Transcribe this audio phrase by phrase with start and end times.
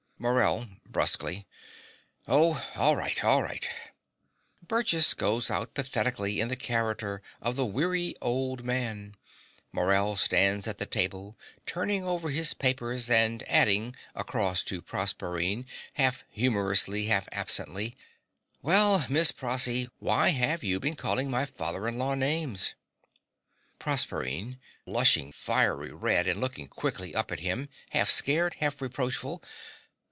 [0.23, 1.47] MORELL (brusquely).
[2.27, 3.67] Oh, all right, all right.
[4.61, 9.15] (Burgess goes out pathetically in the character of the weary old man.
[9.71, 16.23] Morell stands at the table, turning over his papers, and adding, across to Proserpine, half
[16.29, 17.97] humorously, half absently)
[18.61, 22.75] Well, Miss Prossy, why have you been calling my father in law names?
[23.79, 29.41] PROSERPINE (blushing fiery red, and looking quickly up at him, half scared, half reproachful).